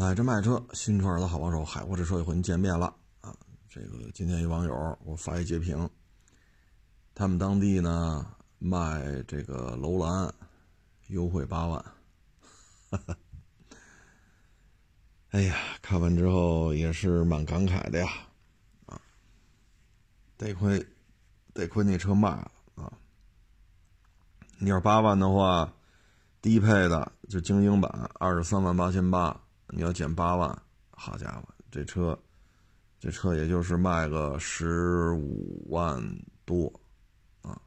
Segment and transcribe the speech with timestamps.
[0.00, 2.86] 买车卖车，新车的好帮手，海阔这车又和您见面了
[3.20, 3.36] 啊！
[3.68, 5.86] 这个今天一网友我发一截屏，
[7.14, 8.26] 他们当地呢
[8.58, 10.32] 卖这个楼兰，
[11.08, 11.84] 优惠八万，
[12.90, 13.14] 哈哈。
[15.32, 18.08] 哎呀，看完之后也是蛮感慨的呀，
[18.86, 18.98] 啊，
[20.38, 20.82] 得亏
[21.52, 22.90] 得亏那车卖了啊！
[24.58, 25.70] 你要八万的话，
[26.40, 29.38] 低配的就精英版二十三万八千八。
[29.72, 32.18] 你要减八万，好家伙，这车，
[32.98, 36.02] 这车也就是卖个十五万
[36.44, 36.72] 多，
[37.42, 37.60] 啊，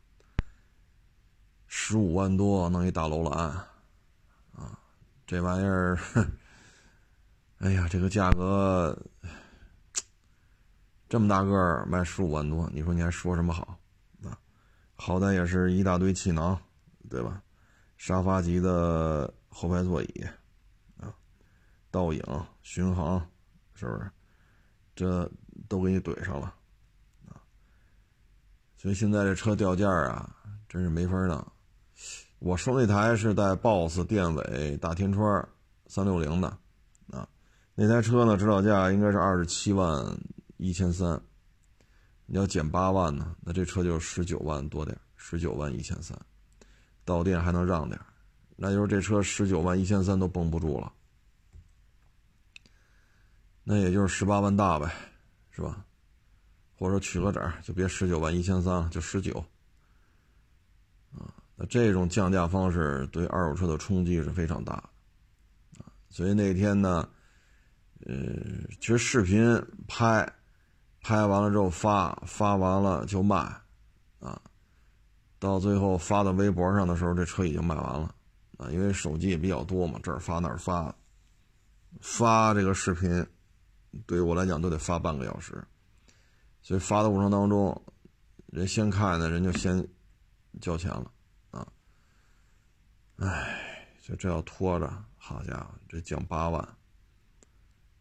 [1.67, 3.49] 十五万多弄一大楼兰，
[4.53, 4.77] 啊，
[5.25, 5.97] 这玩意儿，
[7.59, 8.97] 哎呀，这个价格
[11.07, 13.79] 这么大个儿卖十五万多，你说你还说什么好？
[14.23, 14.37] 啊，
[14.95, 16.59] 好歹也是一大堆气囊，
[17.09, 17.41] 对吧？
[17.95, 20.25] 沙发级的后排座椅。
[21.93, 22.23] 倒影、
[22.63, 23.23] 巡航，
[23.75, 24.11] 是不是？
[24.95, 25.31] 这
[25.69, 26.51] 都给你怼上了
[27.27, 27.37] 啊！
[28.75, 30.35] 所以现在这车掉价啊，
[30.67, 31.51] 真是没法弄。
[32.39, 35.47] 我说那台是带 BOSS 电尾大天窗
[35.85, 36.47] 三六零的
[37.11, 37.29] 啊，
[37.75, 40.03] 那台车呢，指导价应该是二十七万
[40.57, 41.21] 一千三。
[42.25, 46.17] 你要减八万呢，那这车就十九万多点，十九万一千三，
[47.05, 48.01] 到店还能让点，
[48.55, 50.91] 那就是这车十九万一千三都绷不住了。
[53.63, 54.93] 那也就是十八万大呗，
[55.51, 55.85] 是吧？
[56.75, 59.33] 或者取个整就别十九万一千三了，就十九。
[61.15, 64.73] 啊，那这种降价方式对二手车的冲击是非常大，
[65.77, 67.07] 啊，所以那天呢，
[68.05, 68.13] 呃，
[68.81, 70.29] 其实视频拍，
[70.99, 73.37] 拍完了之后发，发完了就卖，
[74.19, 74.41] 啊，
[75.39, 78.13] 到最后发到微博上的时候，这车已经卖完了，
[78.57, 80.93] 啊，因为手机也比较多嘛，这儿发那儿发，
[82.01, 83.25] 发这个视频。
[84.05, 85.63] 对于我来讲，都得发半个小时，
[86.61, 87.79] 所以发的过程当中，
[88.47, 89.87] 人先看呢，人就先
[90.59, 91.11] 交钱了
[91.51, 91.67] 啊！
[93.17, 96.67] 哎，就这要拖着，好家伙，这降八万，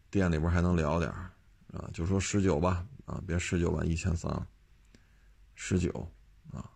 [0.09, 1.89] 店里边还能聊点啊？
[1.93, 4.47] 就说十九吧，啊，别十九万一千三，
[5.53, 6.11] 十九
[6.51, 6.69] 啊，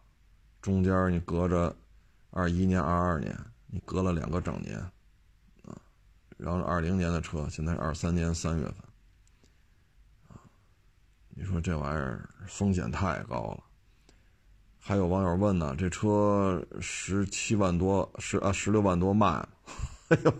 [0.61, 1.75] 中间你隔着
[2.29, 4.77] 二一年、二二年，你隔了两个整年
[5.63, 5.75] 啊，
[6.37, 8.86] 然后二零年的车，现在二三年三月份。
[11.39, 13.63] 你说这玩意儿风险太高了。
[14.79, 19.49] 还有网友问呢，这车十七万多，十啊十六万多卖了。
[20.09, 20.33] 哎呦，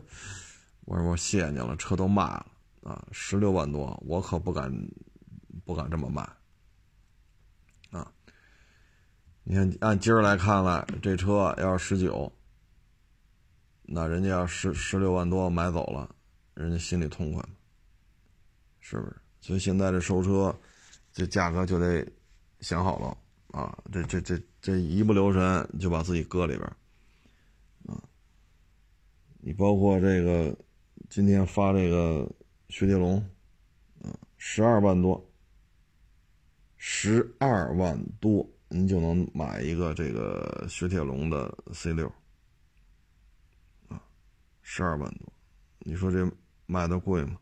[0.85, 2.47] 我说我谢谢您了，车都卖了
[2.81, 4.73] 啊，十六万多，我可不敢
[5.63, 6.27] 不敢这么卖
[7.91, 8.11] 啊。
[9.43, 12.33] 你看按今儿来看来，这车要是十九，
[13.83, 16.09] 那人家要十十六万多买走了，
[16.55, 17.45] 人家心里痛快？
[18.79, 19.15] 是不是？
[19.41, 20.57] 所以现在这收车。
[21.17, 22.07] 这价格就得
[22.59, 23.17] 想好了
[23.47, 23.75] 啊！
[23.91, 26.63] 这这这这一不留神就把自己搁里边
[27.88, 27.97] 啊！
[29.39, 30.56] 你包括这个
[31.09, 32.31] 今天发这个
[32.69, 33.17] 雪铁龙，
[34.00, 35.27] 啊，十二万多，
[36.75, 42.07] 十二万多，你就能买一个这个雪铁龙的 C 六
[43.88, 44.00] 啊，
[44.61, 45.33] 十二万多，
[45.79, 46.31] 你说这
[46.67, 47.39] 卖的贵吗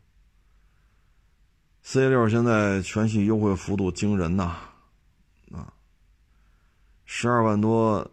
[1.88, 4.56] ？C 六现在全系优惠幅度惊人呐，
[5.52, 5.72] 啊，
[7.04, 8.10] 十二万多，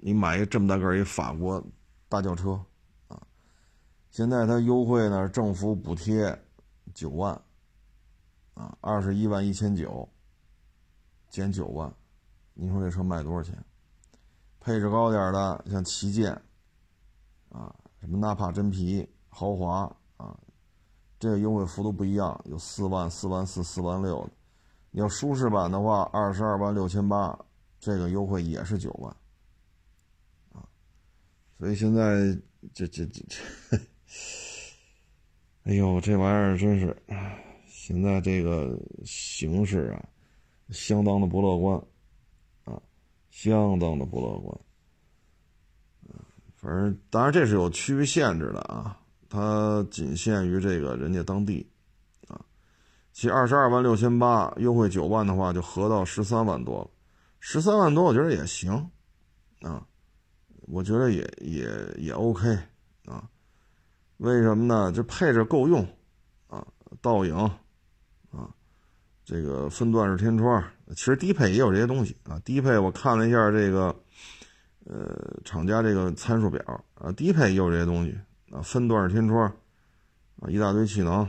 [0.00, 1.64] 你买一这么大个一法国
[2.10, 2.62] 大轿车，
[3.08, 3.18] 啊，
[4.10, 6.38] 现在它优惠呢，政府补贴
[6.92, 7.32] 九万，
[8.52, 10.06] 啊，二十一万一千九，
[11.30, 11.90] 减九万，
[12.52, 13.64] 你说这车卖多少钱？
[14.60, 16.32] 配置高点的像旗舰，
[17.48, 20.38] 啊，什么纳帕真皮豪华啊。
[21.20, 24.30] 这个优惠幅度不一样，有四万、四万四、四万六的。
[24.90, 27.38] 你要舒适版的话，二十二万六千八，
[27.78, 29.14] 这个优惠也是九万，
[30.52, 30.66] 啊，
[31.58, 32.36] 所以现在
[32.72, 33.76] 这这这这，
[35.64, 36.96] 哎呦，这玩意儿真是，
[37.68, 40.08] 现在这个形势啊，
[40.70, 41.78] 相当的不乐观，
[42.64, 42.82] 啊，
[43.28, 44.60] 相当的不乐观。
[46.56, 48.99] 反正当然这是有区域限制的啊。
[49.30, 51.64] 它仅限于这个人家当地，
[52.26, 52.38] 啊，
[53.12, 56.90] 其二十二万六千八优惠九万的话，就合到十三万多了。
[57.38, 58.90] 十三万多，我觉得也行，
[59.62, 59.86] 啊，
[60.62, 62.58] 我觉得也也也 OK，
[63.06, 63.22] 啊，
[64.16, 64.90] 为什么呢？
[64.92, 65.86] 这配置够用，
[66.48, 66.66] 啊，
[67.00, 67.34] 倒影，
[68.30, 68.52] 啊，
[69.24, 72.36] 这个分段式天窗，其实低配也有这些东西啊。
[72.44, 73.94] 低配我看了一下这个，
[74.86, 78.18] 呃，厂家这个参数表啊，低配也有这些东西。
[78.50, 79.46] 啊，分段天窗，
[80.40, 81.28] 啊，一大堆气囊，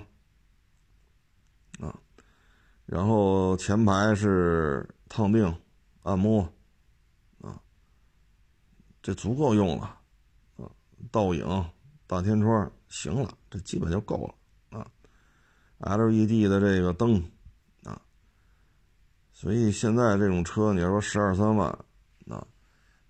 [1.80, 1.96] 啊，
[2.86, 5.56] 然后前排是烫定、
[6.02, 6.42] 按摩，
[7.42, 7.62] 啊，
[9.04, 10.00] 这足够用了，
[10.58, 10.66] 啊，
[11.12, 11.46] 倒影、
[12.08, 14.36] 大天窗，行了，这基本就够
[14.72, 17.24] 了，啊，LED 的这个灯，
[17.84, 18.02] 啊，
[19.32, 21.70] 所以现在这种车，你要说十二三万，
[22.28, 22.48] 啊，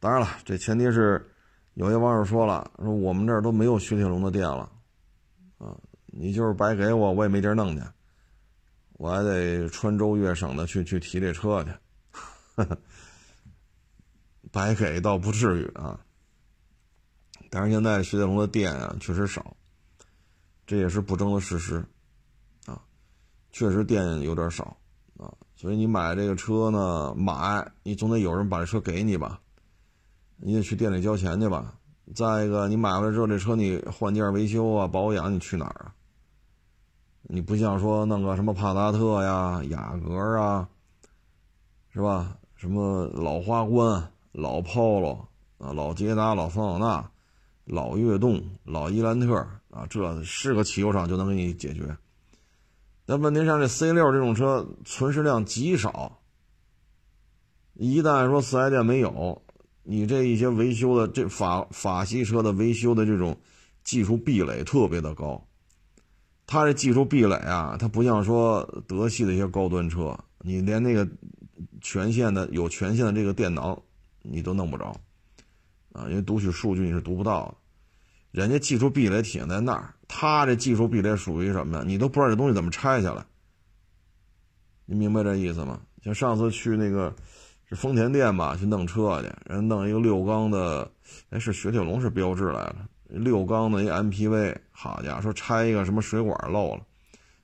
[0.01, 1.30] 当然了，这前提是
[1.73, 4.71] 有些网友说了，说我们这儿都没有雪铁龙的店了，
[5.57, 5.75] 啊。
[6.13, 7.81] 你就是白给我，我也没地儿弄去，
[8.97, 11.71] 我还得穿州越省的去去提这车去，
[14.51, 15.97] 白给倒不至于啊。
[17.49, 19.55] 但是现在雪铁龙的店啊确实少，
[20.67, 21.81] 这也是不争的事实
[22.65, 22.83] 啊，
[23.53, 24.75] 确实店有点少
[25.17, 25.33] 啊。
[25.55, 29.39] 所以你买这个车呢，买你总得有人把这车给你吧，
[30.41, 31.75] 你得去店里交钱去吧。
[32.13, 35.93] 再一个，你买回来之后这车你换件维修啊、保养，你去哪儿啊？
[37.23, 40.67] 你不像说弄个什么帕萨特呀、雅阁啊，
[41.93, 42.37] 是吧？
[42.55, 45.19] 什么老花冠、老 Polo
[45.57, 47.11] 啊、老捷达、老桑塔纳、
[47.65, 49.35] 老悦动、老伊兰特
[49.69, 51.95] 啊，这是个汽油厂就能给你解决。
[53.05, 56.19] 但问题上，这 C 六这种车存世量极少，
[57.73, 59.41] 一旦说四 S 店没有，
[59.83, 63.37] 你这一些维修的这法法系车的维修的这种
[63.83, 65.47] 技术壁垒特别的高。
[66.45, 71.07] 它这技术壁垒啊，它不像说德系的一些高端车，你连那个
[71.79, 73.81] 权限的有权限的这个电脑
[74.21, 74.95] 你都弄不着
[75.93, 77.55] 啊，因为读取数据你是读不到的。
[78.31, 81.83] 人家技术壁垒体现在那儿，它这技术壁垒属于什么呀？
[81.85, 83.25] 你都不知道这东西怎么拆下来。
[84.85, 85.81] 你明白这意思吗？
[86.03, 87.15] 像上次去那个
[87.71, 90.91] 是丰田店吧，去弄车去，人弄一个六缸的，
[91.29, 92.85] 哎，是雪铁龙是标志来了。
[93.07, 96.81] 六缸的一 MPV，好家伙，说拆一个什么水管漏了，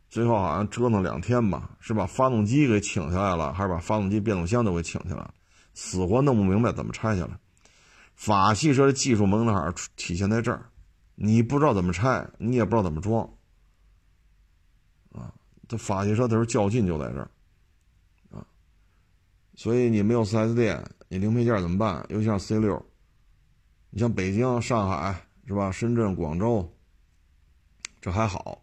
[0.09, 5.33] 最后好像折腾两天吧，是把发动机给请下来了，还是把发动机变速箱都给请下来了，
[5.73, 7.39] 死活弄不明白怎么拆下来。
[8.13, 10.65] 法系车的技术门槛体现在这儿，
[11.15, 13.23] 你不知道怎么拆，你也不知道怎么装，
[15.13, 15.31] 啊，
[15.69, 17.31] 这法系车的时候较劲就在这儿，
[19.57, 22.05] 所以你没有 4S 店，你零配件怎么办？
[22.07, 22.81] 尤其像 C 六，
[23.89, 25.23] 你像北京、上海。
[25.49, 25.71] 是吧？
[25.71, 26.75] 深圳、广州，
[28.01, 28.61] 这还好，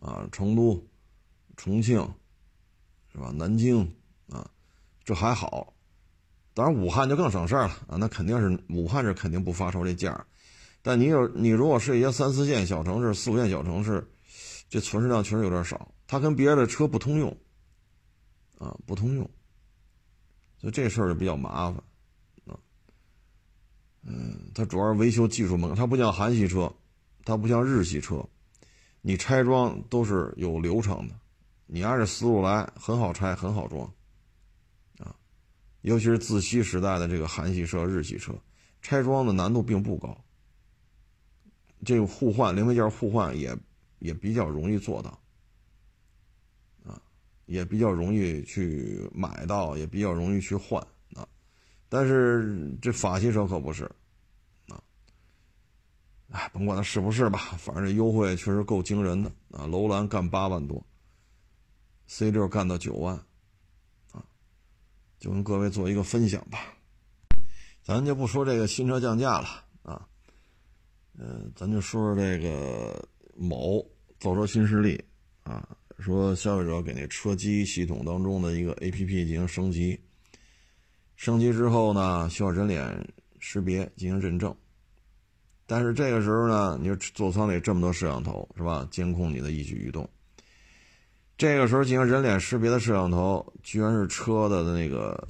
[0.00, 0.84] 啊，成都、
[1.56, 2.00] 重庆，
[3.12, 3.30] 是吧？
[3.30, 3.88] 南京，
[4.28, 4.50] 啊，
[5.04, 5.72] 这还好。
[6.54, 10.26] 当然，武汉就更省事儿了啊，那肯定是武汉是肯定不发愁这价。
[10.82, 14.04] 但你有你如果是一些三四线小城市、四五线小城市，
[14.68, 17.30] 这存世量确实有点少，它跟别人的车不通用，
[18.58, 19.30] 啊，不通用，
[20.62, 21.82] 所以这事儿就比较麻烦。
[22.46, 22.56] 啊
[24.04, 26.72] 嗯，它主要是维修技术猛，它不像韩系车，
[27.24, 28.24] 它不像日系车，
[29.00, 31.14] 你拆装都是有流程的，
[31.66, 33.84] 你按着思路来，很好拆，很好装，
[34.98, 35.14] 啊，
[35.82, 38.34] 尤其是自吸时代的这个韩系车、日系车，
[38.80, 40.16] 拆装的难度并不高，
[41.84, 43.56] 这个互换零配件互换也
[44.00, 45.16] 也比较容易做到，
[47.46, 50.80] 也比较容易去买到，也比较容易去换
[51.14, 51.26] 啊。
[51.88, 53.84] 但是这法系车可不是，
[54.68, 54.82] 啊，
[56.30, 59.66] 哎，甭管它是不是吧，反正这优惠确实够惊人的啊！
[59.66, 60.84] 楼兰干八万多
[62.06, 63.14] ，C 六干到九万，
[64.12, 64.24] 啊，
[65.18, 66.58] 就跟各位做一个分享吧。
[67.82, 70.08] 咱就不说这个新车降价了啊，
[71.18, 73.84] 嗯，咱就说说这个某
[74.20, 75.04] 造车新势力
[75.42, 75.68] 啊，
[76.02, 79.98] 说消费者给那车机系统当中的一个 APP 进行升级。
[81.14, 84.54] 升级之后呢，需要人脸识别进行认证，
[85.66, 88.86] 但是这个时候呢，你说座舱里这么多摄像头是吧？
[88.90, 90.08] 监控你的一举一动。
[91.38, 95.28] 这个时候进行人脸识别的摄像头，居然是车的那个，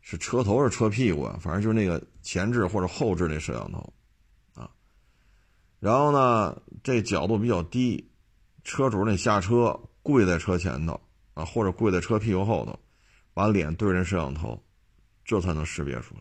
[0.00, 1.38] 是车头是车屁股啊？
[1.40, 3.92] 反正就是那个前置或者后置那摄像头
[4.54, 4.70] 啊。
[5.80, 8.08] 然后呢，这角度比较低，
[8.64, 11.00] 车主那下车跪在车前头
[11.34, 12.78] 啊，或者跪在车屁股后头，
[13.32, 14.60] 把脸对着摄像头。
[15.26, 16.20] 这才能识别出来，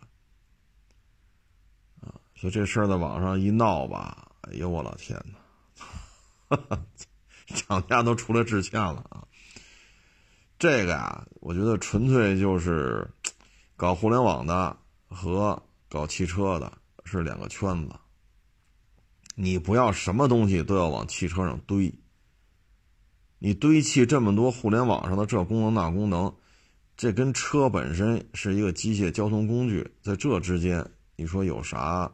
[2.07, 5.21] 啊，所以这事儿在网上一闹吧，哎呦我老天
[6.47, 6.57] 哪，
[7.53, 9.27] 厂家都出来致歉了啊！
[10.57, 13.05] 这个呀，我觉得纯粹就是
[13.75, 14.77] 搞互联网的
[15.09, 16.71] 和搞汽车的
[17.03, 17.93] 是两个圈子。
[19.35, 21.93] 你不要什么东西都要往汽车上堆，
[23.45, 26.33] 你堆砌这么多互联网上的这功能那功能。
[26.95, 32.09] 这跟车本身是一个机械交通工具，在这之间，你说有啥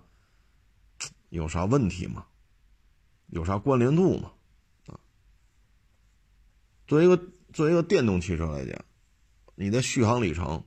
[1.29, 2.25] 有啥问题吗？
[3.27, 4.31] 有啥关联度吗？
[4.87, 4.97] 啊
[6.87, 7.15] 作为一个
[7.53, 8.83] 作为一个电动汽车来讲，
[9.53, 10.63] 你的续航里程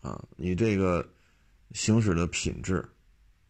[0.00, 1.12] 啊，你这个
[1.72, 2.88] 行驶的品质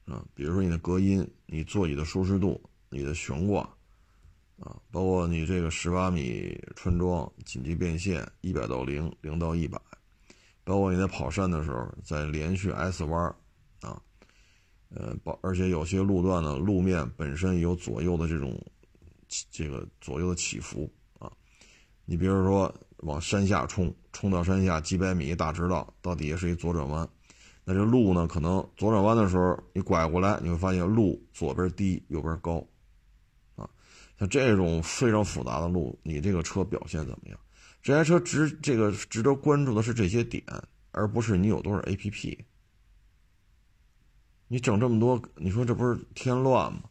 [0.07, 2.59] 啊，比如说你的隔音、你座椅的舒适度、
[2.89, 3.76] 你的悬挂
[4.59, 9.79] 啊，包括你这个十八米穿桩紧急变线一百到零零到一百，
[10.65, 13.23] 包括你在跑山的时候在连续 S 弯
[13.83, 14.01] 啊，
[14.89, 18.59] 呃，包而且有些路段呢，路面本身有左右的这种
[19.51, 21.31] 这个左右的起伏啊。
[22.07, 27.07] 你比如说往山下冲，冲到山下几百米大直道，到底下是一左转弯，
[27.63, 32.67] 那这路呢，可能左转弯的时候你拐过来，你会发现路左边低，右边高，
[34.19, 37.39] 像这种非常复杂的路，你这个车表现怎么样？
[37.83, 40.43] 这台车值这个值得关注的是这些点，
[40.91, 42.39] 而不是你有多少 APP。
[44.49, 46.83] 你整这么多，你说这不是添乱吗？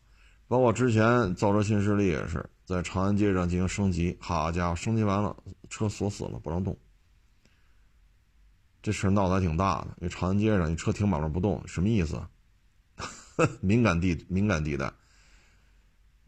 [0.48, 2.48] 包括之前造车新势力也是。
[2.66, 5.36] 在长安街上进行升级，好家伙，升级完了，
[5.70, 6.76] 车锁死了，不让动。
[8.82, 12.20] 这事闹得还挺大的，因为长安街上你车停马路不动，什么意思？
[13.62, 14.92] 敏感地敏感地带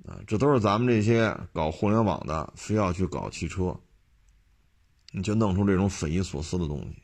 [0.07, 3.77] 啊，这都是咱们这些搞互联网的，非要去搞汽车，
[5.11, 7.03] 你就弄出这种匪夷所思的东西。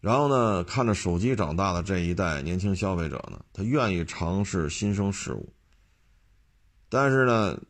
[0.00, 5.52] 然后呢，看着手机长大的这一代年轻消费者呢，他愿意尝试新生事物。
[6.88, 7.60] 但是呢，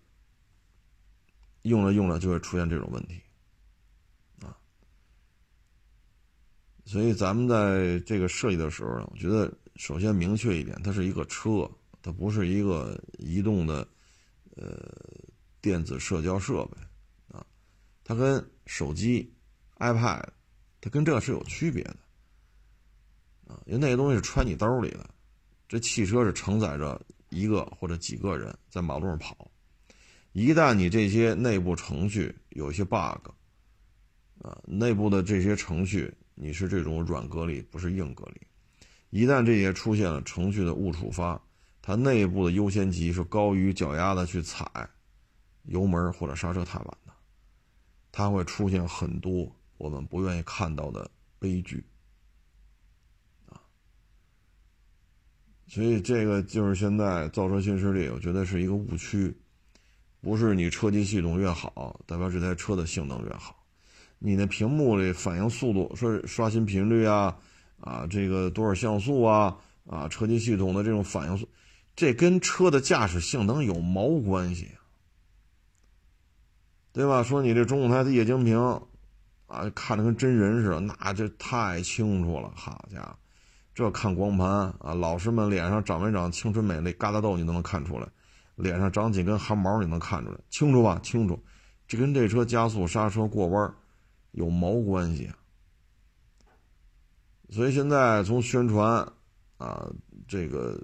[1.63, 3.21] 用着用着就会出现这种问题，
[4.41, 4.57] 啊，
[6.85, 11.71] 所以咱们在这个设计的时候呢，我觉得首先明确一点，它是一个车，
[12.03, 13.87] 它不是一个移动的，
[14.57, 14.93] 呃，
[15.61, 16.77] 电子社交设备，
[17.29, 17.47] 啊，
[18.05, 19.33] 它跟手机、
[19.79, 20.25] iPad，
[20.81, 21.97] 它跟这个是有区别的，
[23.47, 25.09] 啊，因为那些东西是揣你兜里的，
[25.69, 27.01] 这汽车是承载着。
[27.35, 29.51] 一个或者几个人在马路上跑，
[30.33, 33.27] 一旦你这些内部程序有一些 bug，
[34.43, 41.43] 啊，内部的这些程序你是这种软隔离，不是硬隔离，一旦这些出现了程序的误触发，
[41.83, 44.65] 它内部的优先级是高于脚丫子去踩
[45.65, 47.13] 油门或者刹车踏板的，
[48.13, 51.11] 它会出现很多我们不愿意看到的
[51.41, 51.85] 悲剧
[53.49, 53.61] 啊。
[55.67, 59.37] 所以这个就是现在造车新势力，我觉得是一个误区，
[60.21, 63.65] 不是你车机系统越好，代表这台车的性能越好。
[64.21, 67.37] 你那屏幕里反应速度，说刷新频率啊，
[67.81, 71.49] 啊，这个多少像素啊，啊，车机系统的这种反应速，
[71.95, 74.73] 这跟车的驾驶性能有毛关系
[76.93, 77.23] 对吧？
[77.23, 78.59] 说你这中控台的液晶屏，
[79.47, 83.17] 啊，看着跟真人似的，那这太清楚了，好家伙！
[83.75, 88.07] 这看光盘啊，老师们脸上长没长青春美丽疙瘩痘，你都能看出来；
[88.57, 91.01] 脸上长几根汗毛，你能看出来，清楚吧？
[91.03, 91.43] 清楚。
[91.89, 93.75] 这跟这车加速、刹车、过弯
[94.33, 95.31] 有毛关系？
[97.49, 99.11] 所以现在从宣传
[99.57, 99.91] 啊
[100.29, 100.79] 这个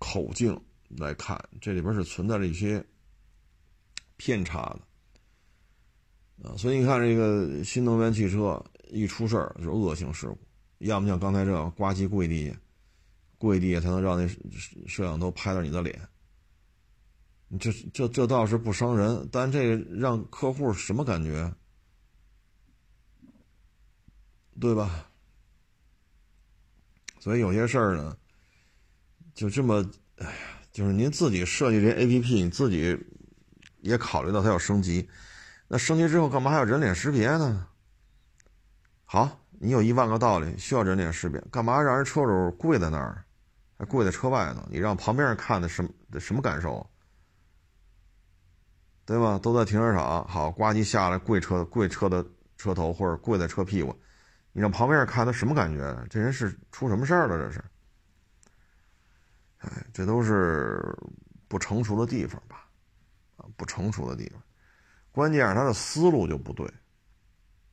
[0.00, 2.84] 口径来看，这里边是存在着一些
[4.16, 4.76] 偏差
[6.42, 6.56] 的啊。
[6.56, 10.38] 所以你看，这个新能源汽车一出事儿就是恶性事故。
[10.78, 12.56] 要么像刚才这样呱唧跪地下，
[13.38, 14.26] 跪地下才能让那
[14.88, 16.08] 摄像头拍到你的脸。
[17.60, 21.54] 这这这倒是不伤人，但这个让客户什么感觉？
[24.58, 25.06] 对吧？
[27.18, 28.16] 所以有些事儿呢，
[29.34, 29.84] 就这么，
[30.18, 30.32] 哎呀，
[30.72, 32.98] 就是您自己设计这 A P P，你自己
[33.80, 35.08] 也考虑到它要升级，
[35.68, 37.66] 那升级之后干嘛还要人脸识别呢？
[39.04, 39.36] 好。
[39.62, 43.22] 你有一万个道理，需要人脸识别，干嘛让人车主跪在那儿，
[43.76, 44.66] 还跪在车外头？
[44.70, 46.88] 你让旁边人看的什么什么感受？
[49.04, 49.38] 对吧？
[49.38, 52.24] 都在停车场，好，呱唧下来跪车跪车的
[52.56, 53.94] 车头或者跪在车屁股，
[54.52, 56.06] 你让旁边人看他什么感觉？
[56.08, 57.36] 这人是出什么事儿了？
[57.36, 57.62] 这是？
[59.60, 60.94] 哎，这都是
[61.48, 62.68] 不成熟的地方吧？
[63.36, 64.42] 啊，不成熟的地方，
[65.12, 66.66] 关键是他的思路就不对。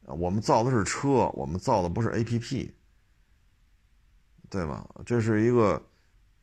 [0.05, 2.73] 啊我们造的是车，我们造的不是 A P P，
[4.49, 4.89] 对吧？
[5.05, 5.85] 这是一个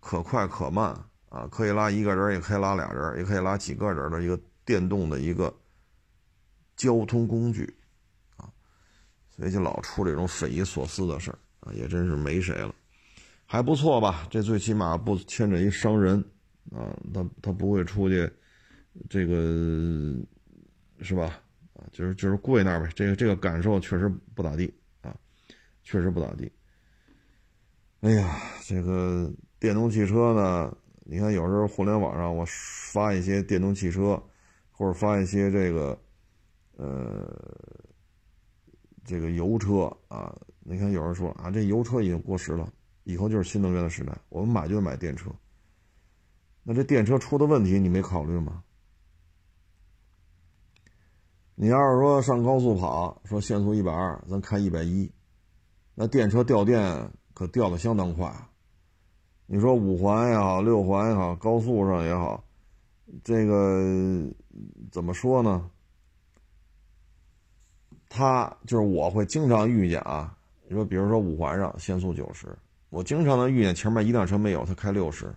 [0.00, 0.94] 可快可慢
[1.30, 5.54] 啊，可以拉一个人，也可以拉俩人，也可以拉几个人的一个电动的一个
[6.76, 7.74] 交通工具
[8.36, 8.52] 啊，
[9.30, 12.74] 所以就老出这种匪夷所思的事儿啊，也真是没谁了，
[13.54, 14.26] 还不错吧？
[14.28, 16.18] 这最起码不牵着一伤人
[16.72, 18.28] 啊，他他不会出去，
[19.08, 19.32] 这个
[21.00, 21.40] 是吧？
[21.92, 25.14] 就是就是跪那儿呗，这个这个感受确实不咋地啊，
[25.84, 26.50] 确实不咋地。
[28.00, 32.44] 哎呀，这个电动汽车呢，你看有时候互联网上我
[32.92, 34.20] 发一些电动汽车
[34.72, 35.96] 或者发一些这个，
[36.76, 37.32] 呃，
[39.04, 40.36] 这个油车啊。
[40.58, 42.68] 你看有人说啊，这油车已经过时了，
[43.04, 45.30] 以后就是新能源的时代，我们买就买电车。
[46.62, 48.64] 那这电车出的问题你没考虑吗？
[51.54, 55.12] 你要是说上高速跑，说限速一百二，咱开一百一，
[55.94, 58.32] 那电车掉电可掉的相当快。
[59.46, 62.42] 你说五环也好，六环也好，高速上也好，
[63.22, 64.28] 这个
[64.90, 65.70] 怎么说呢？
[68.08, 72.48] 他就是我会经常遇见啊，你说比如说五环上限速九十，
[72.94, 75.34] 我经常能遇见前面一辆车没有，他开六十，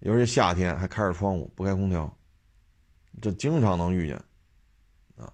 [0.00, 2.12] 尤其夏天还开着窗户不开空调，
[3.22, 4.16] 这经常能遇见。
[5.16, 5.32] 啊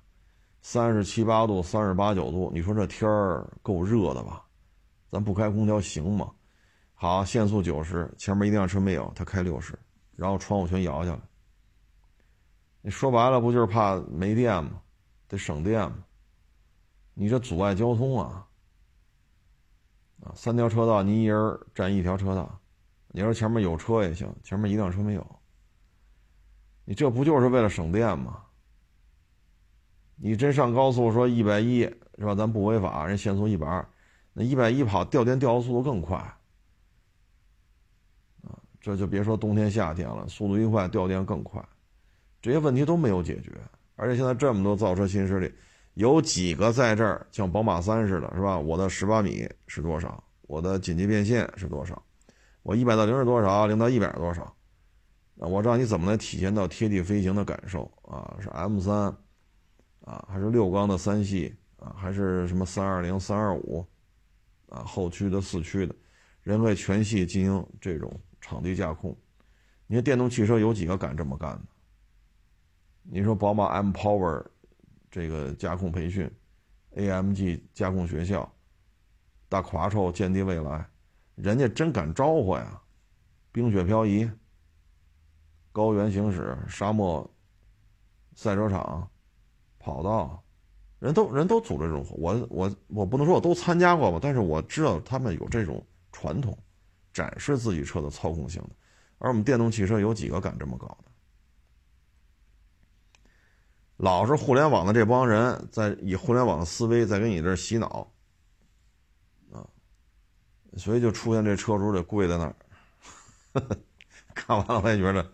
[0.61, 4.45] 三十七八度，三十八九度，你说这天儿够热的吧？
[5.11, 6.31] 咱不开空调行吗？
[6.93, 9.79] 好，限速九十，前面一辆车没有，他开六十，
[10.15, 11.21] 然后窗户全摇下来。
[12.83, 14.83] 你说白了，不就是怕没电吗？
[15.29, 16.05] 得省电吗？
[17.15, 18.47] 你这阻碍交通啊！
[20.25, 22.61] 啊，三条车道，你一人占一条车道，
[23.09, 25.39] 你说前面有车也行，前面一辆车没有，
[26.85, 28.41] 你这不就是为了省电吗？
[30.17, 31.81] 你真上高速说一百一
[32.19, 32.35] 是吧？
[32.35, 33.87] 咱不违法，人限速一百二，
[34.33, 36.17] 那一百一跑掉电掉的速度更快
[38.43, 38.57] 啊！
[38.81, 41.63] 这就别说冬天夏天了，速度一快掉电更快，
[42.41, 43.51] 这些问题都没有解决。
[43.97, 45.53] 而且现在这么多造车新势力，
[45.95, 48.59] 有几个在这儿像宝马三似的，是吧？
[48.59, 50.23] 我的十八米是多少？
[50.43, 52.01] 我的紧急变线是多少？
[52.63, 53.67] 我一百到零是多少？
[53.67, 54.43] 零到一百是多少？
[55.39, 58.37] 啊，我让你怎么来体现到贴地飞行的感受啊？
[58.41, 59.17] 是 M 三。
[60.07, 63.83] 啊，还是六缸的三系啊，还是什么三二零、三二五，
[64.69, 65.95] 啊，后驱的、四驱的，
[66.43, 69.17] 人为全系进行这种场地驾控。
[69.87, 71.63] 你说电动汽车有几个敢这么干的？
[73.05, 74.45] 你说宝马 M Power
[75.15, 76.29] 这个驾控培训
[76.97, 78.53] ，AMG 驾控学校，
[79.49, 80.85] 大垮臭见地未来，
[81.37, 82.83] 人家真敢招呼呀！
[83.53, 84.29] 冰雪漂移、
[85.71, 87.33] 高原行驶、沙漠
[88.35, 89.09] 赛车场。
[89.79, 90.43] 跑道，
[90.99, 96.59] 人都人都组织这种活，我我我不能说我都参加过吧，但是我知道他们有这种传统，
[97.13, 98.71] 展示自己车的操控性的，
[99.19, 101.13] 而我们电动汽车有几个敢这么搞的？
[103.97, 108.13] 老是互联网的这帮人在以互联网的思维在给你这洗脑，
[109.53, 109.65] 啊，
[110.77, 112.57] 所以就出现这车主得跪在那儿，
[114.35, 115.25] 看完了我也觉得，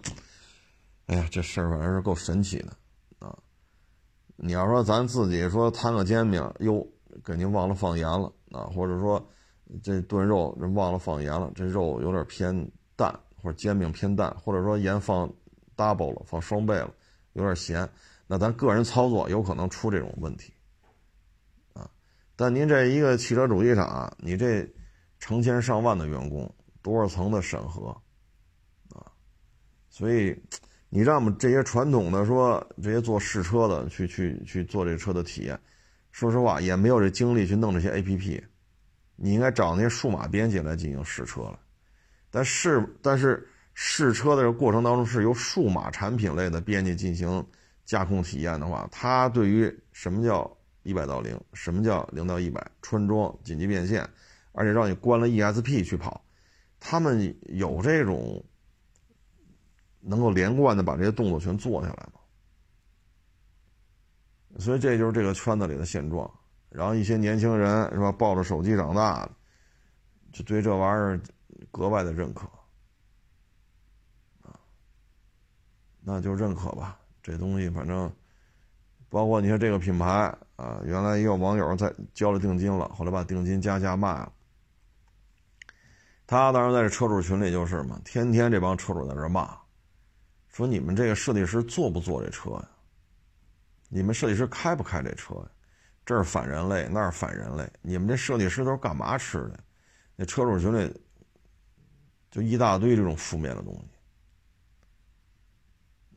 [1.07, 2.77] 哎呀，这事儿反正是够神奇的
[3.19, 3.37] 啊。
[4.37, 6.87] 你要说咱自己说摊个煎饼，哟，
[7.25, 9.27] 给您忘了放盐了啊，或者说
[9.83, 13.11] 这炖肉人忘了放盐了，这肉有点偏淡，
[13.43, 15.33] 或者煎饼偏淡，或者说盐放
[15.75, 16.93] double 了，放双倍了，
[17.33, 17.89] 有点咸，
[18.31, 20.53] 那咱个人操作有可能出这种问题
[21.73, 21.91] 啊。
[22.37, 24.65] 但您这一个汽车主机厂，你这
[25.19, 26.49] 成千上万的员工，
[26.81, 27.89] 多少层的审核
[28.95, 29.11] 啊，
[29.89, 30.41] 所以。
[30.93, 35.57] 你让我们这些传统的说这些做试车的去去去做这车的体验，
[36.11, 38.43] 说实话也没有这精力去弄这些 A P P，
[39.15, 41.61] 你应该找那些数码编辑来进行试车了。
[42.29, 47.47] 但是但是试车的这个过程当中是由数码产品类的编辑进行
[47.91, 54.09] 驾控体验的话，它对于什么叫一百到零，什么叫零到一百，穿桩紧急变线，
[54.53, 56.25] 而且让你关了 E S P 去跑，
[56.79, 58.45] 他们有这种。
[60.03, 62.21] 能够连贯的把这些动作全做下来嘛？
[64.59, 66.39] 所以这就是这个圈子里的现状。
[66.71, 69.33] 然后一些年轻人是吧，抱着手机长大的，
[70.33, 71.21] 就对这玩意儿
[71.71, 72.47] 格外的认可
[74.41, 74.59] 啊。
[76.01, 78.11] 那就认可吧，这东西反正，
[79.09, 80.07] 包括你看这个品牌
[80.57, 84.33] 啊，原来也有网友在交了定金了，后来把定金加价卖了。
[86.27, 89.57] 他当时在这车主群里就是嘛，天天这帮车主在这骂。
[90.49, 92.69] 说你们这个设计师做不做这车呀？
[93.89, 95.47] 你们设计师开不开这车呀？
[96.07, 97.69] 这是反人类，那是反人类。
[97.83, 99.61] 你们这设计师都是干嘛吃的？
[100.17, 101.01] 那车主群里
[102.31, 104.00] 就一大堆这种负面的东西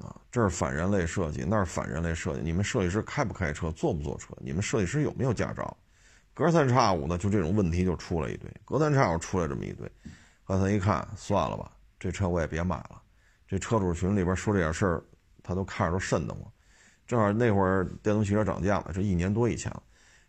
[0.04, 0.22] 啊！
[0.32, 2.42] 这是反人类设计，那是反人类设计。
[2.42, 4.36] 你们设计师开不开车，坐不坐车？
[4.39, 5.76] 你们设计师有没有驾照？
[6.34, 9.89] 隔三差五的就这种问题就出来一堆，隔三差五出来这么一堆。
[10.46, 13.02] 刚才一看，算了吧，这车我也别买了。
[13.48, 15.04] 这车主群里边说这点事儿，
[15.44, 16.44] 他都看着都瘆得慌。
[17.06, 19.84] 正好那会儿电动汽车涨价了，这一年多以前了，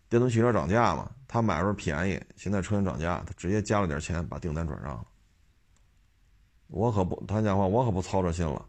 [0.07, 5.05] 电动汽车涨价嘛，他买的时候便宜，现在车型涨价，他直接加了点钱把订单转让了。
[6.67, 8.63] 我可不，他讲话我可不操这心了，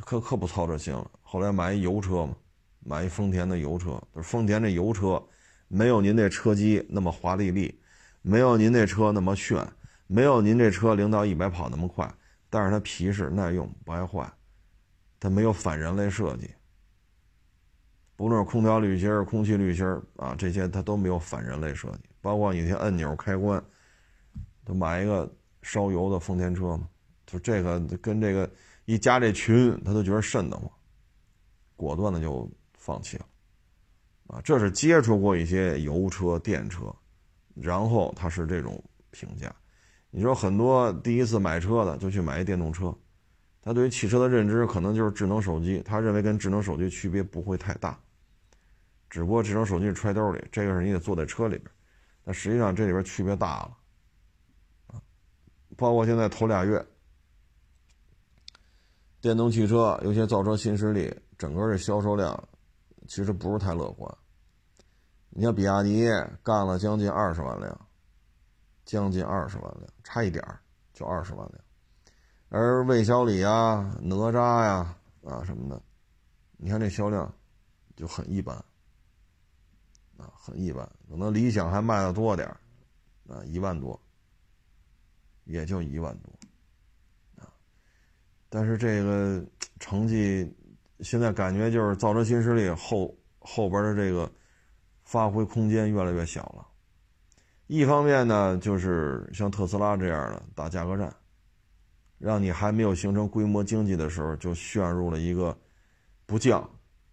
[0.00, 1.10] 可可不操这心了。
[1.22, 2.36] 后来买一油车嘛，
[2.80, 4.00] 买一丰田的油车。
[4.22, 5.22] 丰田这油车
[5.68, 7.80] 没有您这车机那么华丽丽，
[8.22, 9.66] 没有您这车那么炫，
[10.06, 12.12] 没有您这车零到一百跑那么快，
[12.50, 14.30] 但是它皮实耐用，不爱坏，
[15.18, 16.50] 它没有反人类设计。
[18.14, 21.98] 不论是空调滤芯、空气滤芯啊，这些它都没有反人类设计。
[22.20, 23.60] 包括有些按钮开关，
[24.64, 25.28] 都买一个
[25.62, 26.88] 烧油的丰田车嘛，
[27.26, 28.48] 就这个跟这个
[28.84, 30.70] 一加这群，他都觉得瘆得慌，
[31.76, 33.26] 果断的就放弃了。
[34.28, 36.94] 啊，这是接触过一些油车、电车，
[37.54, 39.54] 然后他是这种评价。
[40.10, 42.94] 你说很多第一次买车的就去买一电动车，
[43.60, 47.98] 他对于汽车的认知可能就是智能手机，他认为跟智能手机区别不会太大。
[49.08, 51.70] 只不过智能手机揣兜里，这个是你得坐在车里边，
[52.24, 53.76] 但实际上这里边区别大了，
[54.86, 55.02] 啊，
[55.76, 56.82] 包括现在头俩月，
[59.22, 62.36] 电动汽车有些造车新势力，整个的销售量
[63.06, 64.12] 其实不是太乐观。
[65.30, 66.10] 你像比亚迪
[66.42, 67.88] 干了将近二十万辆，
[68.84, 70.44] 将近二十万辆，差一点
[70.92, 71.64] 就二十万辆，
[72.48, 75.80] 而魏小李啊、哪吒呀啊什么的，
[76.56, 77.32] 你看这销量
[77.94, 78.56] 就很一般。
[80.16, 82.48] 啊很一般，可能理想还卖的多点
[83.28, 83.98] 啊，一万多，
[85.44, 86.32] 也就一万多，
[88.54, 89.42] 但是这个
[89.80, 90.46] 成绩
[91.00, 94.30] 现在感觉就是造车新势力后后边的这个
[95.04, 96.68] 发挥空间越来越小了。
[97.66, 101.16] 一方面呢，就是像特斯拉这样的打价格战，
[102.18, 105.58] 让你还没有形成规模经济的时候就陷入了一个
[106.26, 106.68] 不降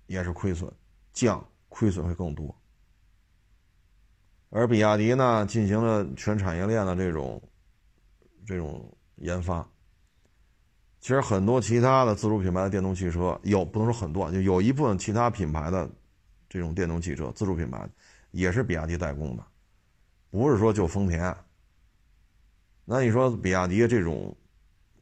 [0.07, 0.69] 也是亏损，
[1.13, 2.53] 降亏损会更多。
[4.49, 7.41] 而比亚迪呢，进行了全产业链的这种
[8.45, 9.65] 这种研发。
[10.99, 15.89] 其实很多其他的自主品牌的电动汽车，有不能说很多，就有一部分其他品牌的
[16.49, 17.87] 这种电动汽车自主品牌
[18.31, 19.43] 也是比亚迪代工的，
[20.29, 21.35] 不是说就丰田。
[22.85, 24.35] 那你说比亚迪这种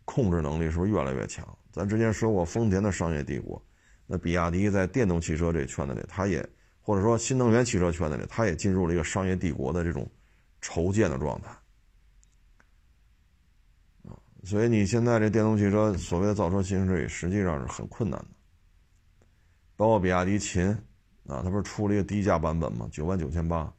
[0.06, 1.48] 控制能力是不是越来越强？
[1.72, 3.62] 咱之前说过丰田的商业帝国，
[4.06, 6.48] 那比亚迪在电动汽车这圈子里，它也。
[6.80, 10.10] 或者说新能源汽车圈子里，它也进入了一个商业帝国的这种
[10.62, 11.50] 筹建的状态，
[14.48, 18.28] 所以你现在这电动汽车所谓的造车新势力，实际上是很困难的。
[19.76, 20.66] 包括比亚迪秦
[21.28, 22.88] 啊，它不是出了一个低价版本吗？
[22.90, 23.70] 九万九千八。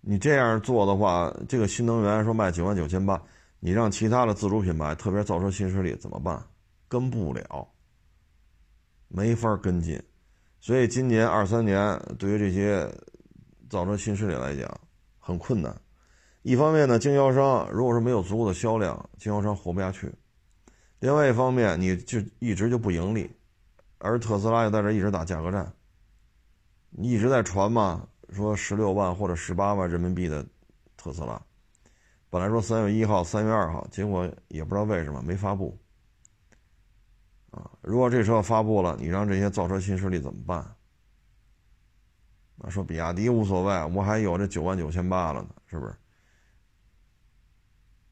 [0.00, 3.22] 你这样做的话，这个新能源说卖九万九千八，
[3.60, 6.44] 你让其他的自主品牌，特别造车新势力怎么办？
[6.88, 7.68] 跟不了。
[9.06, 10.02] 没法跟进，
[10.58, 12.92] 所以今年二三年对于这些
[13.70, 14.68] 造车新势力来讲
[15.20, 15.80] 很困难。
[16.42, 20.08] 一方面呢，经销商如果说没有足够的销量，经销商活不下去；
[21.00, 23.30] 另外一方面，你就一直就不盈利。
[23.98, 25.72] 而特斯拉又在这一直打价格战，
[26.90, 30.46] 你一直在传嘛，说十六万或者十八万人民币的
[30.96, 31.42] 特斯拉，
[32.30, 35.76] 本来说三月一号、三月二号，结果也不知道为什么没发布。
[37.50, 40.58] 啊，如果这车发布了，你让这些造车新势力怎么办？
[42.58, 45.92] 啊，说比亚迪无所谓，我还有这九万九千八了呢，是不是？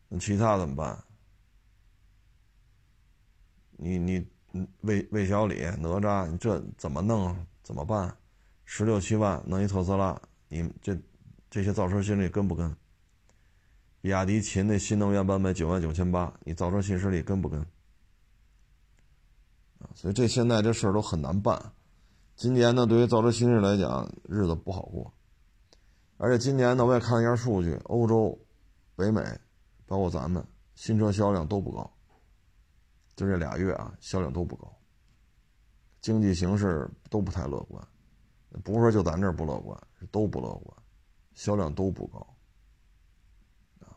[0.09, 1.03] 那其他怎么办？
[3.79, 4.27] 你你
[4.81, 7.37] 魏魏小李、哪吒，你这怎么弄？
[7.62, 8.16] 怎么办？
[8.64, 10.97] 十六七万弄一特斯拉，你这
[11.51, 12.75] 这些造车新势力跟不跟？
[14.01, 17.66] 比亚迪秦那新能源版本九万九千八，你造车新势力跟不跟？
[19.95, 21.73] 所以这现在这事儿都很难办。
[22.35, 25.12] 今年呢，对于造车新势力来讲，日子不好过。
[26.16, 28.38] 而且今年呢，我也看了一下数据，欧洲、
[28.95, 29.23] 北美，
[29.87, 31.90] 包括咱们，新车销量都不高。
[33.14, 34.70] 就这俩月啊，销量都不高。
[36.03, 37.83] 经济形势都不太乐观，
[38.62, 40.77] 不是说就咱这不乐观，是都不乐观，
[41.35, 42.18] 销量都不高。
[43.81, 43.96] 啊，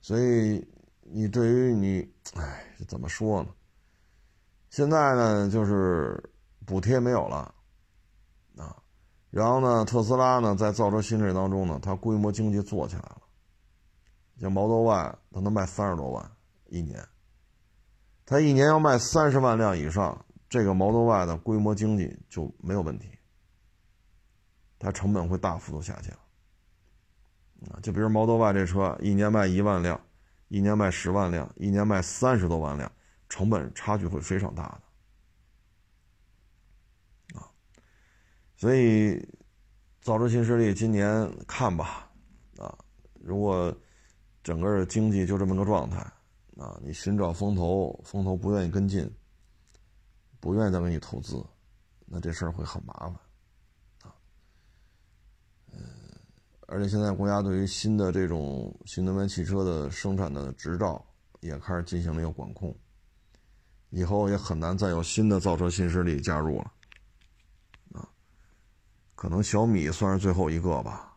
[0.00, 0.66] 所以
[1.02, 2.00] 你对于你，
[2.34, 3.50] 哎，怎么说呢？
[4.70, 6.20] 现在呢，就是
[6.66, 7.54] 补贴没有了，
[8.56, 8.76] 啊，
[9.30, 13.22] 然后呢，特斯拉呢，在造车新势力当中呢，它规模经济做起来了，
[14.38, 16.30] 像 Model Y，它能卖三十多万
[16.68, 17.06] 一年，
[18.26, 23.08] 它一年要卖三十万辆以上，这个 Model Y 的规模经济就没有问题，
[24.78, 26.16] 它成本会大幅度下降，
[27.70, 30.00] 啊，就比如 Model Y 这车一年卖一万辆，
[30.48, 32.90] 一年卖十万辆，一年卖三十多万辆。
[33.26, 34.78] 成本差距会非常大
[37.32, 37.50] 的，啊，
[38.54, 39.26] 所以
[40.00, 42.08] 造车新势力今年看吧，
[42.58, 42.78] 啊，
[43.14, 43.74] 如果
[44.44, 46.00] 整个经济就这么个状态，
[46.58, 49.10] 啊，你寻找风投，风投不愿意跟进，
[50.38, 51.42] 不愿意再给你投资，
[52.04, 53.14] 那这事儿会很麻烦，
[54.02, 54.14] 啊，
[55.72, 55.80] 嗯，
[56.66, 61.02] 而且现在国家对于新的这种新能源汽车的生产的执照
[61.40, 62.76] 也开始进行了一个管控，
[63.88, 66.72] 以后也很难再有新的造车新势力加入了，
[67.94, 68.06] 啊，
[69.14, 71.13] 可能小米算是最后一个吧。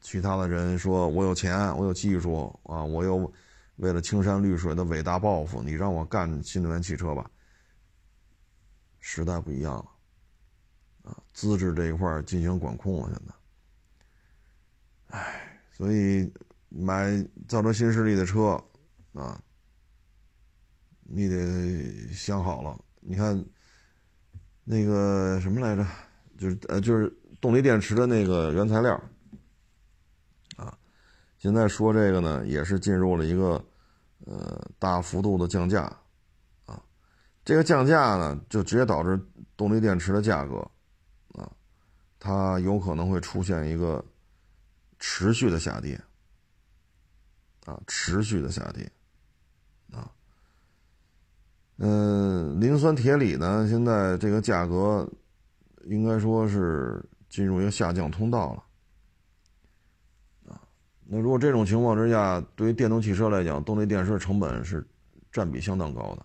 [0.00, 3.30] 其他的人说：“我有钱，我有技术啊，我有
[3.76, 7.30] 为了青山绿水的伟大抱负，你让我干新能源汽车吧。”
[8.98, 13.08] 时代不一样了，啊，资质这一块进行管控了。
[13.08, 13.34] 现在，
[15.18, 16.30] 唉，所以
[16.68, 18.62] 买造车新势力的车
[19.12, 19.40] 啊，
[21.02, 22.78] 你得想好了。
[23.00, 23.42] 你看
[24.64, 25.86] 那个什么来着，
[26.38, 27.10] 就是呃，就是
[27.40, 29.02] 动力电池的那个原材料。
[31.40, 33.64] 现在说这个呢，也是进入了一个
[34.26, 35.84] 呃大幅度的降价，
[36.66, 36.82] 啊，
[37.46, 39.18] 这个降价呢，就直接导致
[39.56, 40.58] 动力电池的价格
[41.32, 41.50] 啊，
[42.18, 44.04] 它有可能会出现一个
[44.98, 45.98] 持续的下跌，
[47.64, 48.92] 啊，持续的下跌，
[49.92, 50.12] 啊，
[51.78, 55.10] 嗯，磷酸铁锂呢，现在这个价格
[55.84, 58.62] 应该说是进入一个下降通道了。
[61.12, 64.86] 那如果这种情况之下，对于电动汽车来讲，动力电池成本是
[65.32, 66.24] 占比相当高的。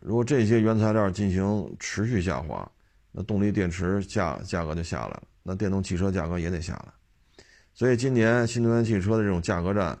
[0.00, 2.66] 如果这些原材料进行持续下滑，
[3.12, 6.86] 那动力电池价价格就下来了，那电动汽车价格也得下来。
[7.74, 9.98] 所以今年新能源汽车的这种价格战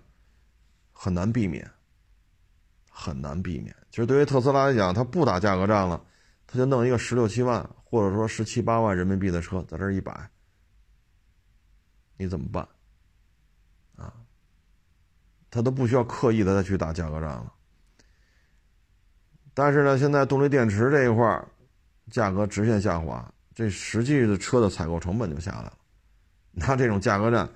[0.90, 1.70] 很难避免，
[2.88, 3.76] 很难避免。
[3.90, 6.02] 其实对于特斯拉来讲，它不打价格战了，
[6.46, 10.30] 它就弄一个十六七万或者说十七八万人民币的车在这一摆，
[12.16, 12.66] 你怎么办？
[15.50, 17.52] 他都不需要刻意的再去打价格战了，
[19.54, 21.44] 但是呢，现在动力电池这一块
[22.10, 25.72] 价格直线下滑，这实际的车的采购成本就下来了。
[26.52, 27.48] 那这种价格战，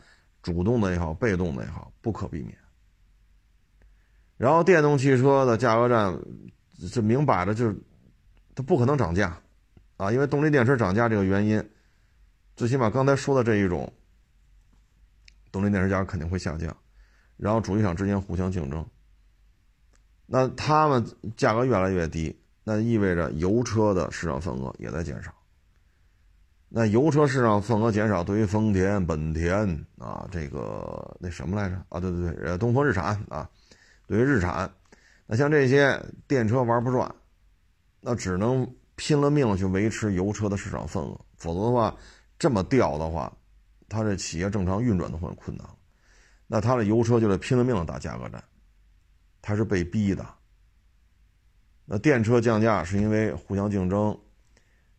[0.42, 2.56] 主动的也好，被动的也好，不可避免。
[4.36, 6.18] 然后电动汽车的价格战，
[6.90, 7.76] 这明摆着就是，
[8.54, 9.38] 它不可能涨价
[9.98, 11.62] 啊，因为动力电池涨价这个原因，
[12.56, 13.92] 最起码刚才说的这一种，
[15.52, 16.76] 动力电池价格肯定会下降。
[17.42, 18.86] 然后主机厂之间互相竞争，
[20.26, 21.04] 那他们
[21.36, 25.34] 价格越来越低，那意味着油车的市场份额也在减少。
[26.68, 31.98] 那油车市场份额减少，对于丰田、本田啊，这个那什么来着啊？
[31.98, 33.50] 对对对，呃，东风日产啊，
[34.06, 34.72] 对于日产，
[35.26, 37.12] 那像这些电车玩不转，
[38.00, 41.96] 那只能拼了命去维持油车的市场份额，否则的话，
[42.38, 43.36] 这么掉的话，
[43.88, 45.66] 它这企业正常运转都很困难。
[46.52, 48.44] 那他的油车就得拼了命的打价格战，
[49.40, 50.22] 他是被逼的。
[51.86, 54.14] 那电车降价是因为互相竞争，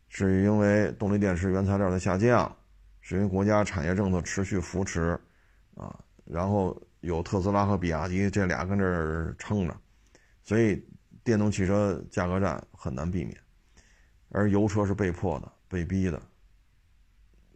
[0.09, 2.51] 是因为动力电池原材料的下降，
[3.01, 5.15] 是因为国家产业政策持续扶持，
[5.75, 9.77] 啊，然后有特斯拉和比亚迪这俩跟这儿撑着，
[10.41, 10.83] 所以
[11.23, 13.37] 电动汽车价格战很难避免，
[14.29, 16.19] 而油车是被迫的、被逼的。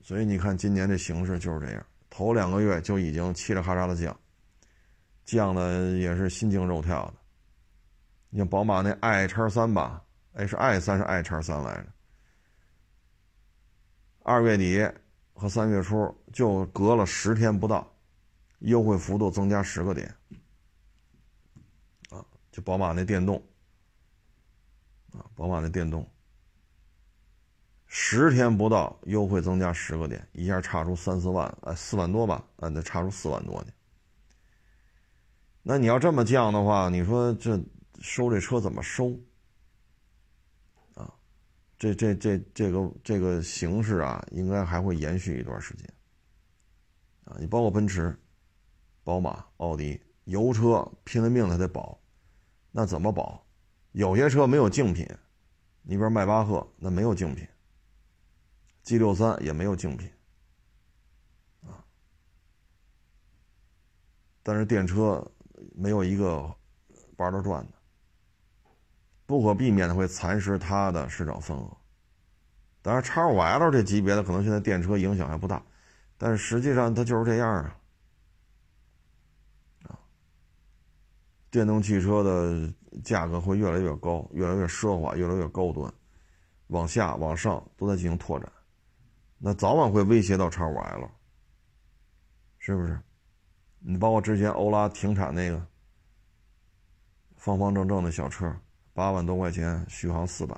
[0.04, 1.84] 所以你看今年这形势就是这样。
[2.18, 4.20] 头两个月就已经嘁哩喀喳的降，
[5.24, 7.14] 降的也是心惊肉跳的。
[8.30, 10.04] 你像宝马那 i 叉三吧，
[10.34, 11.86] 哎是 i 三是 i 叉三来着。
[14.24, 14.84] 二月底
[15.36, 17.88] 和三月初就隔了十天不到，
[18.62, 20.12] 优惠幅度增加十个点。
[22.10, 23.40] 啊，就宝马那电动，
[25.14, 26.04] 啊，宝马那电动。
[27.88, 33.72] 十天不到，优惠增加十个点，一下差出三四万，呃，四万多吧，啊，得差出四万多去。
[35.64, 37.58] 那你要这么降的话，你说这
[38.00, 39.18] 收这车怎么收？
[40.96, 41.14] 啊，
[41.80, 45.88] 这这这这个这个形势啊，应该还会延续一段时间。
[47.24, 48.18] 啊，你包括奔驰、
[49.04, 51.98] 宝马、奥迪，油车拼了命的得保，
[52.72, 53.46] 那怎么保？
[53.94, 55.08] 有些车没有竞品，
[55.84, 57.48] 你比如迈巴赫，那没有竞品。
[58.88, 60.10] G 六三也没有竞品，
[61.64, 61.84] 啊，
[64.42, 65.30] 但是电车
[65.76, 66.50] 没有一个
[67.18, 67.74] 玩得转的，
[69.26, 71.78] 不可避免的会蚕食它的市场份额。
[72.82, 75.62] 当然，叉五 L 这级别的可能现在电车影响还不大，
[76.18, 77.78] 但是实际上它就是这样啊，
[79.84, 80.00] 啊，
[81.52, 82.74] 电动汽车的
[83.04, 85.94] 价格会越来越高，越来越奢华，越来越高端，
[86.68, 88.50] 往下往上都在进行拓展。
[89.40, 91.10] 那早晚会威胁到叉五 L，
[92.58, 93.00] 是不是？
[93.80, 95.68] 你包括之前欧拉停产那个，
[97.36, 98.54] 方方正正的小车，
[98.94, 100.56] 八万多块钱，续航四百。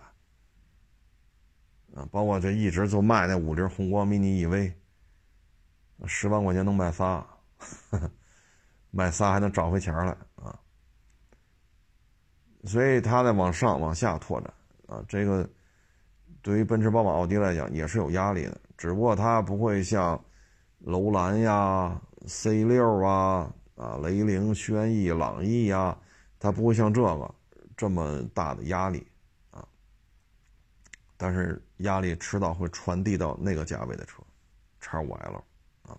[1.93, 4.73] 啊，包括这一直就卖那五菱宏光 mini EV，
[6.05, 7.25] 十万块钱能卖仨，
[8.91, 10.57] 卖仨还能找回钱来啊。
[12.63, 14.53] 所以它在往上往下拓展
[14.87, 15.49] 啊，这个
[16.41, 20.23] 对于奔驰、宝马、奥迪来讲也是有压力的，只不过它不会像
[20.79, 25.97] 楼兰呀、C 六啊、啊雷凌、轩逸、朗逸呀，
[26.39, 27.35] 它不会像这个
[27.75, 29.05] 这么大的压力。
[29.51, 29.67] 啊
[31.17, 34.23] 但是压力迟早会传递到那个价位的车，
[34.79, 35.43] 叉五 L
[35.81, 35.97] 啊。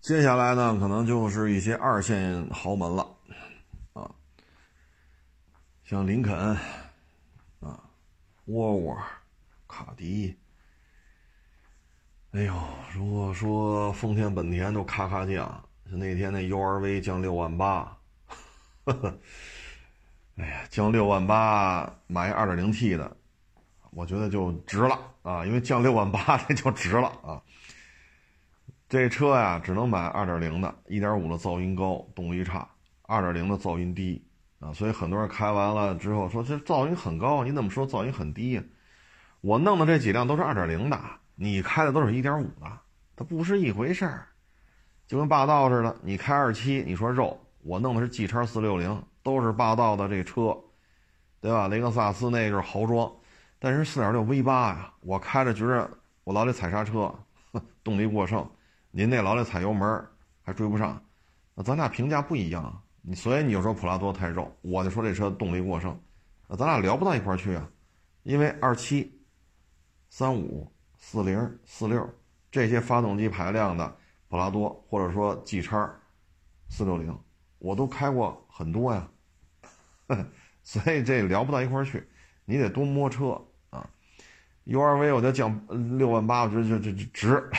[0.00, 3.08] 接下来呢，可能就是一些二线豪门了
[3.92, 4.10] 啊，
[5.84, 6.36] 像林肯
[7.60, 7.80] 啊、
[8.46, 8.98] 沃尔沃、
[9.68, 10.36] 卡迪。
[12.32, 12.52] 哎呦，
[12.92, 17.96] 如果说丰田、本田都咔咔降，就那天那 URV 降六万八，
[18.84, 19.18] 呵呵，
[20.36, 23.16] 哎呀，降六万八买二点零 T 的。
[23.92, 27.40] 我觉得就值了啊，因为降六万八 这就值了啊。
[28.90, 32.68] 这车呀，只能买二点零的，一点五的噪音高，动力差；
[33.02, 34.22] 二点零的噪音低
[34.60, 34.70] 啊。
[34.74, 38.62] 所以很多人开完了之后说这噪音很高，你怎么说噪音很低呀？
[39.40, 41.00] 我弄的这几辆都是二点零的，
[41.40, 42.80] 你开的都是一点五的，
[43.14, 44.26] 它不是一回事儿。
[45.06, 50.58] 就跟霸道似的，你开二七，你说肉；我弄的是 G 叉四六零，都是霸道的这车，
[51.40, 51.68] 对吧？
[51.68, 53.10] 雷克萨斯那是豪装。
[53.60, 55.88] 但是四点六 V 八呀，我开着觉着
[56.24, 57.14] 我老得踩刹车，
[57.84, 58.44] 动力过剩。
[58.90, 60.04] 您那老得踩油门，
[60.42, 61.00] 还追不上。
[61.54, 62.82] 那咱俩评价不一样。
[63.14, 65.96] 所以你就说普拉多太肉，我就说这车动力过剩。
[66.48, 67.70] 那咱俩聊不到一块儿去啊。
[68.24, 69.22] 因为二七、
[70.10, 70.70] 三五、
[71.10, 72.06] 四零、四六
[72.50, 73.96] 这些发动机排量的
[74.28, 75.90] 普拉多，或者说 G 叉
[76.68, 77.18] 四六零，
[77.58, 79.08] 我都开过很多呀。
[80.62, 82.06] 所以这聊不到一块儿去，
[82.44, 83.88] 你得多摸车啊。
[84.64, 85.58] U R V，我就降
[85.96, 87.50] 六万八，我觉得这这值。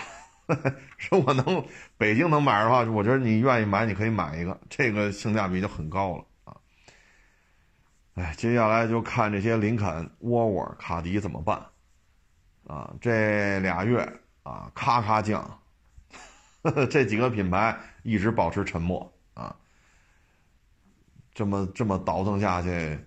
[0.97, 1.65] 说我能
[1.97, 6.55] 北京能买的话，我觉得你愿意买，你可以买一个，这个性价比就很高了啊。
[8.13, 11.65] 哎，接下来就看这些林肯、沃尔沃、卡迪怎么办
[12.69, 12.93] 啊？
[13.01, 13.97] 这俩月
[14.43, 15.41] 啊，咔咔降
[16.61, 19.55] 呵呵， 这几个品牌一直保持沉默啊。
[21.33, 22.99] 这么这么倒腾下去，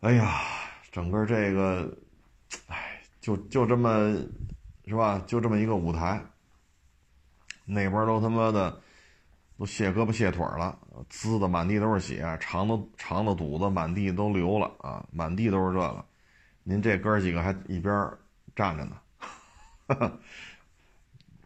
[0.00, 0.40] 哎呀，
[0.90, 1.96] 整个这个。
[2.66, 3.88] 哎，就就这么，
[4.86, 5.22] 是吧？
[5.24, 6.20] 就这么一个舞台，
[7.64, 8.80] 那边都他妈的
[9.56, 10.76] 都卸胳膊卸腿了，
[11.08, 16.04] 滋的满地都是血，肠子肠子肚子满地都流了啊，满地都是这个。
[16.62, 18.10] 您这哥几个还一边
[18.54, 18.98] 站着呢，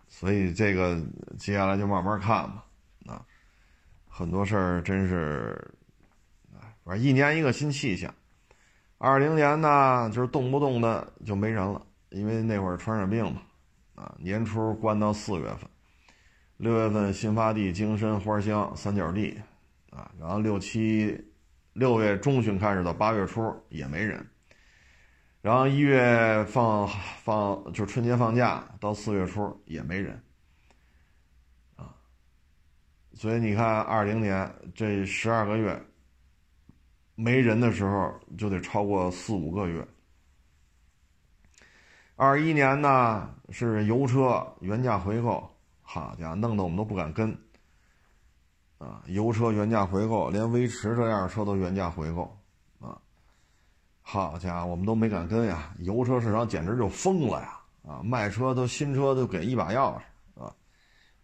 [0.08, 1.00] 所以这个
[1.38, 2.64] 接下来就慢慢看吧。
[3.06, 3.24] 啊，
[4.08, 5.72] 很多事儿真是
[6.52, 8.12] 啊，反正一年一个新气象。
[8.98, 13.42] 二零年呢，就是动不动的就没人了，因为那会儿传染病嘛，
[13.94, 15.68] 啊，年初关到四月份，
[16.56, 19.38] 六月份新发地、京深、花乡三角地，
[19.90, 21.22] 啊，然后六七
[21.74, 24.26] 六月中旬开始到八月初也没人，
[25.44, 26.88] 然后一月放
[27.22, 30.18] 放就是春节放假到四月初也没人，
[31.76, 31.92] 啊，
[33.12, 35.78] 所以你看二零年这十二个月。
[37.16, 39.86] 没人的时候就得超过四五个月。
[42.16, 45.48] 二一年呢是油车原价回购，
[45.82, 47.30] 好家伙，弄得我们都不敢跟。
[48.78, 52.36] 啊，油车原价回购，连威驰这样的车都原价回购，
[54.06, 55.74] 好家伙，我们都没敢跟呀。
[55.78, 57.60] 油车市场简直就疯了呀！
[57.88, 60.54] 啊，卖车都新车都给一把钥匙，啊，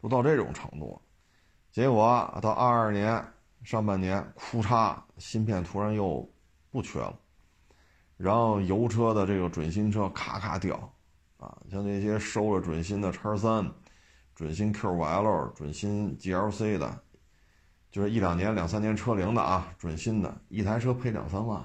[0.00, 1.00] 都到这种程度。
[1.70, 3.22] 结果到二二年。
[3.62, 6.26] 上半年，库嚓，芯片突然又
[6.70, 7.14] 不缺了，
[8.16, 10.76] 然后油车的这个准新车咔咔掉，
[11.36, 13.70] 啊，像那些收了准新的叉三、
[14.34, 17.02] 准新 Q5L、准新 GLC 的，
[17.90, 21.62] 就是一两年、两三年车龄的啊，准新的，一台车赔两三万，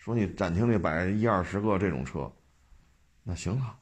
[0.00, 2.28] 说你展厅里摆一二十个这种车，
[3.22, 3.78] 那行了，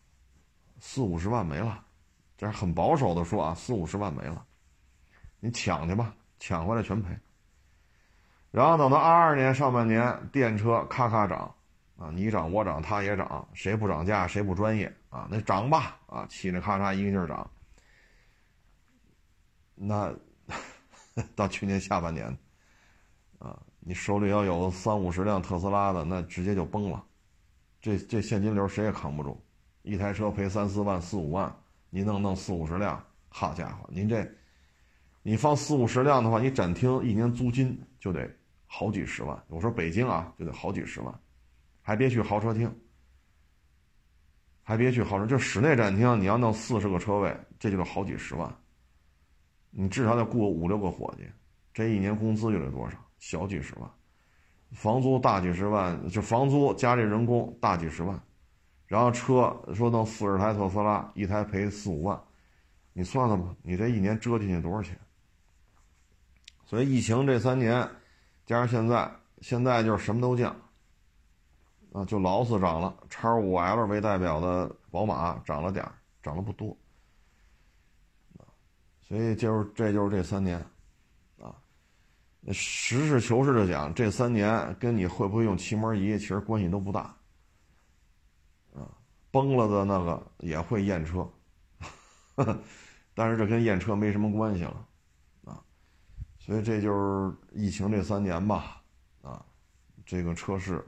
[0.79, 1.83] 四五十万没了，
[2.37, 4.45] 这是很保守的说啊，四五十万没了，
[5.41, 6.15] 你抢去吧。
[6.41, 7.19] 抢回来全赔，
[8.53, 11.53] 然后等到二二年上半年，电车咔咔涨，
[11.97, 15.27] 啊，你涨我涨他也涨，谁不涨价谁不专业啊？
[15.29, 17.51] 那涨吧，啊，嘁哩咔嚓一个劲儿涨。
[19.75, 20.15] 那
[21.35, 22.39] 到去年下半年，
[23.81, 27.05] 你手里要有三五十辆特斯拉的，那直接就崩了，
[27.81, 29.41] 这这现金流谁也扛不住，
[29.83, 31.55] 一台车赔三四万四五万，
[31.91, 34.29] 您弄弄四五十辆，好家伙，您这。
[35.23, 38.31] 你放四五十辆的话，你展厅一年租金就得
[38.67, 39.43] 好几十万。
[39.49, 41.21] 我说北京啊，就得好几十万，
[41.83, 42.75] 还别去豪车厅，
[44.63, 48.55] 还别去豪车，就室内展厅，你要弄四十个车位，这就得好几十万。
[49.71, 51.25] 你至少得雇五六个伙计，
[51.75, 52.97] 这一年工资就得多少？
[53.19, 53.91] 小几十万，
[54.73, 58.21] 房租大几十万，就房租加这人工大几十万，
[58.87, 62.21] 然后车说弄四十台特斯拉，一台赔四五万，
[62.93, 64.99] 你算算吧，你这一年折进去多少钱？
[66.65, 67.89] 所以疫情这三年，
[68.45, 69.11] 加上现在，
[69.41, 70.55] 现在就是什么都降，
[71.93, 75.93] 啊，就劳斯涨了，叉五 L 为代表的宝马涨了点儿，
[76.23, 76.77] 涨了不多，
[79.01, 80.63] 所以就是这就是这三年，
[82.53, 87.01] 实事求是的讲，这三年跟你会不会用漆膜仪其实关系都不大，
[88.75, 88.89] 啊，
[89.31, 91.29] 崩了的那个也会验车，
[93.15, 94.87] 但是这跟验车没什么关系了。
[95.45, 95.63] 啊
[96.39, 98.81] 所以这就是疫情这三年吧，
[99.21, 99.45] 啊，
[100.07, 100.83] 这个车市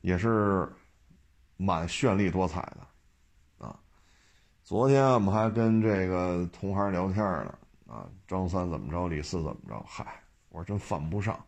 [0.00, 0.66] 也是
[1.58, 3.78] 蛮绚丽多彩的，啊，
[4.64, 7.58] 昨天我们还跟这个同行聊天呢，
[7.90, 11.44] 啊，张三怎么着，李四怎么着，嗨，我真犯不上，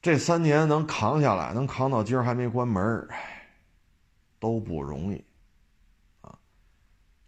[0.00, 3.06] 这三年能扛下来，能扛到今儿还没关门，
[4.40, 5.22] 都不容易，
[6.22, 6.38] 啊，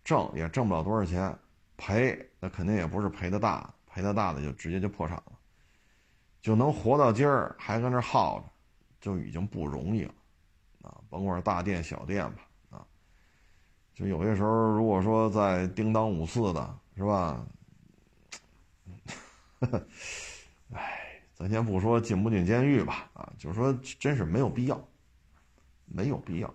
[0.02, 1.38] 挣也挣不了多少钱。
[1.76, 5.32] 赔那肯定也不是赔的大，赔的大的就直接就破产了，
[6.40, 8.46] 就能活到今儿还跟那耗着，
[9.00, 10.14] 就已经不容易了，
[10.82, 12.86] 啊，甭管大店小店吧，啊，
[13.94, 17.46] 就有些时候如果说在叮当五四的，是吧？
[20.74, 24.88] 哎，咱先不说进不进监狱吧，啊，就说真是没有必要，
[25.84, 26.52] 没有必要，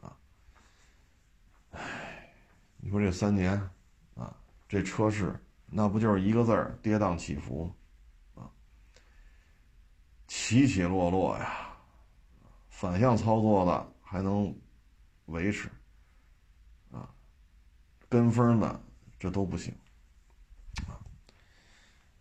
[0.00, 0.16] 啊，
[1.70, 2.32] 哎，
[2.78, 3.52] 你说这三年
[4.16, 4.36] 啊。
[4.68, 7.72] 这车市那不就是一个字儿跌宕起伏，
[8.34, 8.50] 啊，
[10.26, 11.76] 起起落落呀，
[12.68, 14.52] 反向操作的还能
[15.26, 15.68] 维持，
[16.90, 17.08] 啊，
[18.08, 18.80] 跟风的
[19.20, 19.72] 这都不行，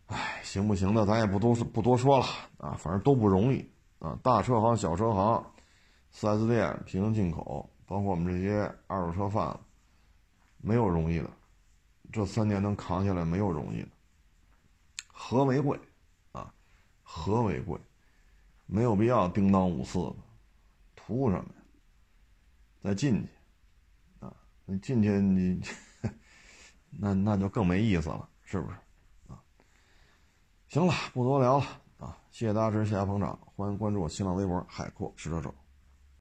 [0.07, 2.25] 哎，行不行的咱也不多不多说了
[2.57, 3.65] 啊，反正都不容易
[3.99, 5.53] 啊，大车行、小车行、
[6.13, 9.59] 4S 店、平行进口，包括我们这些二手车贩子，
[10.57, 11.31] 没有容易的。
[12.11, 13.87] 这三年能扛下来没有容易的，
[15.07, 15.79] 和为贵，
[16.33, 16.53] 啊，
[17.01, 17.79] 和为贵，
[18.65, 20.15] 没有必要叮当五四的，
[20.95, 21.61] 图什么呀？
[22.81, 23.29] 再进去，
[24.25, 24.33] 啊，
[24.65, 25.61] 你进去你，
[26.91, 28.75] 那那就更没意思了，是不是？
[29.27, 29.39] 啊，
[30.67, 31.65] 行了，不多聊了，
[31.97, 35.53] 啊，谢谢大家支持，谢谢捧场，欢迎关注我新浪微博海阔试车手。